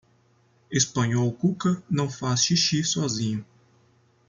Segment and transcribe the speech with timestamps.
[0.71, 3.45] Espanhol Cuca não faz xixi sozinho.